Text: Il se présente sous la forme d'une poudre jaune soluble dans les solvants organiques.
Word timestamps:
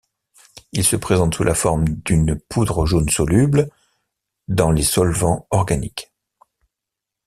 Il 0.71 0.83
se 0.83 0.95
présente 0.95 1.35
sous 1.35 1.43
la 1.43 1.53
forme 1.53 1.87
d'une 1.87 2.35
poudre 2.49 2.87
jaune 2.87 3.09
soluble 3.09 3.69
dans 4.47 4.71
les 4.71 4.81
solvants 4.81 5.45
organiques. 5.51 6.11